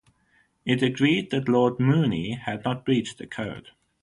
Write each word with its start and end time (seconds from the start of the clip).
It 0.65 0.81
agreed 0.81 1.29
that 1.29 1.47
Lord 1.47 1.75
Moonie 1.77 2.35
had 2.35 2.65
not 2.65 2.85
breached 2.85 3.19
the 3.19 3.27
code. 3.27 3.67